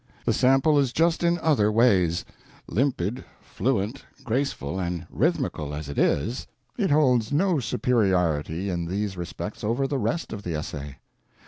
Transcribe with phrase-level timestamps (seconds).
[0.25, 2.25] The sample is just in other ways:
[2.67, 9.63] limpid, fluent, graceful, and rhythmical as it is, it holds no superiority in these respects
[9.63, 10.97] over the rest of the essay.